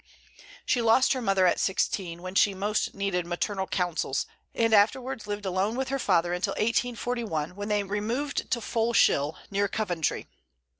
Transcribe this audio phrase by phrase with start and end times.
[0.65, 5.45] She lost her mother at sixteen, when she most needed maternal counsels, and afterwards lived
[5.45, 10.25] alone with her father until 1841, when they removed to Foleshill, near Coventry.